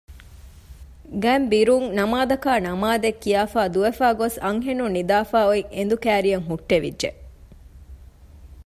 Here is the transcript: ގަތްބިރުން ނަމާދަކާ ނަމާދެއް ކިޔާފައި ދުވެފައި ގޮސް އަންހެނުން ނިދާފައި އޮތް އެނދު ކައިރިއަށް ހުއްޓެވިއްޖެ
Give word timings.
ގަތްބިރުން 1.23 1.87
ނަމާދަކާ 1.97 2.51
ނަމާދެއް 2.67 3.21
ކިޔާފައި 3.23 3.71
ދުވެފައި 3.73 4.15
ގޮސް 4.21 4.37
އަންހެނުން 4.45 4.93
ނިދާފައި 4.97 5.47
އޮތް 5.47 5.69
އެނދު 5.75 5.95
ކައިރިއަށް 6.03 6.47
ހުއްޓެވިއްޖެ 6.49 7.09